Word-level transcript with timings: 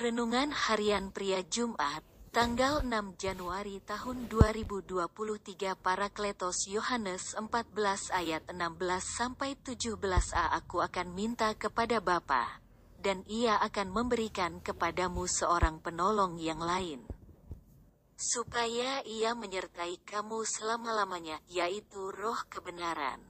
Renungan 0.00 0.48
Harian 0.48 1.12
Pria 1.12 1.44
Jumat, 1.44 2.00
tanggal 2.32 2.80
6 2.80 3.20
Januari 3.20 3.84
tahun 3.84 4.32
2023 4.32 4.96
Parakletos 5.76 6.64
Yohanes 6.72 7.36
14 7.36 8.08
ayat 8.08 8.48
16 8.48 8.80
sampai 8.96 9.60
17a 9.60 10.56
Aku 10.56 10.80
akan 10.80 11.12
minta 11.12 11.52
kepada 11.52 12.00
Bapa, 12.00 12.64
dan 12.96 13.28
Ia 13.28 13.60
akan 13.60 13.92
memberikan 13.92 14.64
kepadamu 14.64 15.28
seorang 15.28 15.84
penolong 15.84 16.40
yang 16.40 16.64
lain. 16.64 17.04
Supaya 18.16 19.04
Ia 19.04 19.36
menyertai 19.36 20.00
kamu 20.08 20.48
selama-lamanya, 20.48 21.44
yaitu 21.44 22.08
Roh 22.08 22.40
kebenaran. 22.48 23.20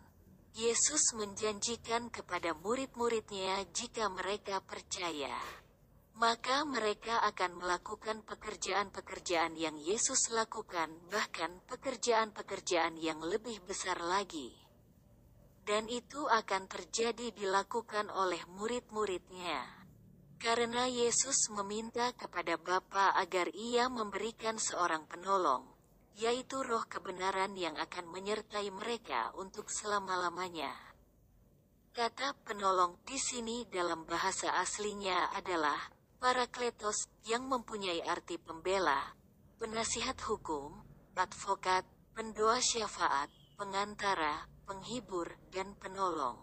Yesus 0.55 1.19
menjanjikan 1.19 2.15
kepada 2.15 2.55
murid-muridnya 2.55 3.59
jika 3.75 4.07
mereka 4.07 4.63
percaya 4.63 5.35
maka 6.21 6.69
mereka 6.69 7.25
akan 7.33 7.65
melakukan 7.65 8.21
pekerjaan-pekerjaan 8.29 9.57
yang 9.57 9.81
Yesus 9.81 10.29
lakukan, 10.29 10.93
bahkan 11.09 11.49
pekerjaan-pekerjaan 11.65 13.01
yang 13.01 13.25
lebih 13.25 13.57
besar 13.65 13.97
lagi. 14.05 14.53
Dan 15.65 15.89
itu 15.89 16.29
akan 16.29 16.69
terjadi 16.69 17.33
dilakukan 17.33 18.13
oleh 18.13 18.45
murid-muridnya. 18.53 19.65
Karena 20.37 20.85
Yesus 20.85 21.49
meminta 21.57 22.13
kepada 22.13 22.61
Bapa 22.61 23.17
agar 23.17 23.49
ia 23.57 23.89
memberikan 23.89 24.61
seorang 24.61 25.09
penolong, 25.09 25.65
yaitu 26.21 26.61
roh 26.61 26.85
kebenaran 26.85 27.57
yang 27.57 27.81
akan 27.81 28.05
menyertai 28.13 28.69
mereka 28.69 29.33
untuk 29.41 29.73
selama-lamanya. 29.73 30.77
Kata 31.97 32.37
penolong 32.45 33.01
di 33.09 33.17
sini 33.17 33.65
dalam 33.73 34.05
bahasa 34.05 34.53
aslinya 34.61 35.33
adalah 35.33 36.00
Parakletos, 36.21 37.09
yang 37.25 37.49
mempunyai 37.49 38.05
arti 38.05 38.37
pembela, 38.37 39.17
penasihat 39.57 40.21
hukum, 40.29 40.77
advokat, 41.17 41.89
pendoa 42.13 42.61
syafaat, 42.61 43.33
pengantara, 43.57 44.45
penghibur, 44.69 45.33
dan 45.49 45.73
penolong. 45.81 46.37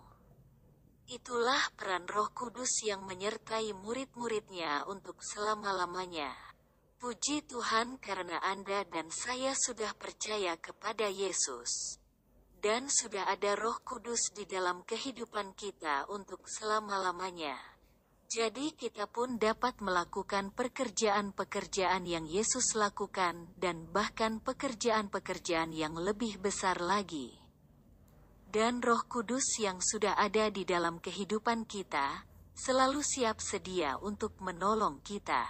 Itulah 1.06 1.61
peran 1.78 2.09
roh 2.09 2.25
kudus 2.34 2.81
yang 2.89 3.06
menyertai 3.06 3.69
murid-muridnya 3.78 4.89
untuk 4.89 5.22
selama-lamanya. 5.22 6.34
Puji 6.97 7.45
Tuhan 7.45 8.02
karena 8.02 8.41
Anda 8.41 8.81
dan 8.89 9.14
saya 9.14 9.53
sudah 9.53 9.94
percaya 9.94 10.58
kepada 10.58 11.06
Yesus. 11.06 12.02
Dan 12.58 12.89
sudah 12.89 13.30
ada 13.30 13.53
roh 13.53 13.78
kudus 13.86 14.34
di 14.34 14.50
dalam 14.50 14.81
kehidupan 14.81 15.53
kita 15.53 16.09
untuk 16.09 16.50
selama-lamanya. 16.50 17.77
Jadi 18.28 18.75
kita 18.75 19.08
pun 19.08 19.39
dapat 19.39 19.80
melakukan 19.80 20.52
pekerjaan-pekerjaan 20.52 22.03
yang 22.03 22.28
Yesus 22.28 22.75
lakukan 22.75 23.56
dan 23.56 23.88
bahkan 23.95 24.44
pekerjaan-pekerjaan 24.44 25.72
yang 25.72 25.95
lebih 25.95 26.36
besar 26.36 26.84
lagi. 26.84 27.39
Dan 28.52 28.84
roh 28.84 29.00
kudus 29.08 29.64
yang 29.64 29.80
sudah 29.80 30.19
ada 30.19 30.52
di 30.52 30.67
dalam 30.67 31.00
kehidupan 31.00 31.64
kita, 31.72 32.28
selalu 32.52 33.00
siap 33.00 33.39
sedia 33.39 33.95
untuk 33.95 34.36
menolong 34.44 35.00
kita. 35.08 35.47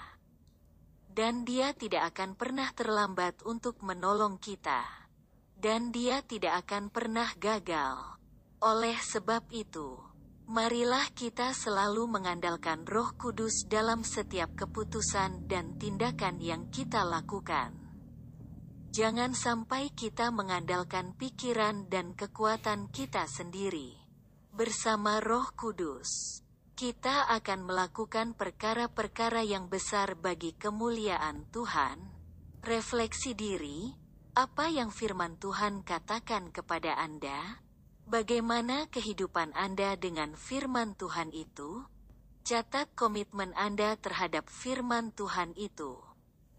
Dan 1.09 1.49
dia 1.49 1.73
tidak 1.73 2.13
akan 2.13 2.37
pernah 2.37 2.69
terlambat 2.77 3.41
untuk 3.41 3.81
menolong 3.81 4.37
kita. 4.37 4.85
Dan 5.57 5.89
dia 5.89 6.21
tidak 6.21 6.69
akan 6.69 6.93
pernah 6.93 7.33
gagal. 7.41 8.21
Oleh 8.61 9.01
sebab 9.01 9.49
itu, 9.49 10.06
Marilah 10.47 11.11
kita 11.11 11.51
selalu 11.51 12.07
mengandalkan 12.07 12.87
Roh 12.87 13.11
Kudus 13.19 13.67
dalam 13.67 14.07
setiap 14.07 14.55
keputusan 14.55 15.43
dan 15.43 15.75
tindakan 15.75 16.39
yang 16.39 16.71
kita 16.71 17.03
lakukan. 17.03 17.75
Jangan 18.95 19.35
sampai 19.35 19.91
kita 19.91 20.31
mengandalkan 20.31 21.11
pikiran 21.19 21.91
dan 21.91 22.15
kekuatan 22.15 22.87
kita 22.95 23.27
sendiri. 23.27 23.99
Bersama 24.55 25.19
Roh 25.19 25.51
Kudus, 25.51 26.39
kita 26.79 27.27
akan 27.27 27.67
melakukan 27.67 28.31
perkara-perkara 28.31 29.43
yang 29.43 29.67
besar 29.67 30.15
bagi 30.15 30.55
kemuliaan 30.55 31.43
Tuhan. 31.51 31.99
Refleksi 32.63 33.35
diri, 33.35 33.91
apa 34.31 34.71
yang 34.71 34.95
firman 34.95 35.35
Tuhan 35.43 35.83
katakan 35.83 36.55
kepada 36.55 36.95
Anda? 36.95 37.66
Bagaimana 38.07 38.87
kehidupan 38.87 39.51
Anda 39.51 39.99
dengan 39.99 40.31
firman 40.31 40.95
Tuhan 40.95 41.35
itu? 41.35 41.83
Catat 42.47 42.87
komitmen 42.95 43.51
Anda 43.51 43.99
terhadap 43.99 44.47
firman 44.47 45.11
Tuhan 45.11 45.51
itu. 45.59 45.99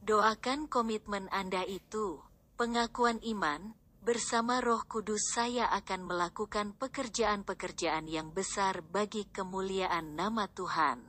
Doakan 0.05 0.69
komitmen 0.69 1.25
Anda 1.33 1.65
itu. 1.65 2.21
Pengakuan 2.61 3.25
iman, 3.25 3.73
bersama 4.05 4.61
Roh 4.61 4.85
Kudus 4.85 5.33
saya 5.33 5.73
akan 5.73 6.13
melakukan 6.13 6.77
pekerjaan-pekerjaan 6.77 8.05
yang 8.13 8.29
besar 8.29 8.85
bagi 8.85 9.25
kemuliaan 9.33 10.21
nama 10.21 10.53
Tuhan. 10.53 11.01